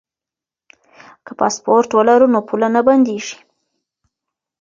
[1.25, 3.37] که پاسپورټ ولرو نو پوله نه بندیږي.